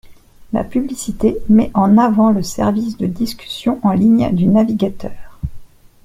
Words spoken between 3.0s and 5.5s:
discussion en ligne du navigateur.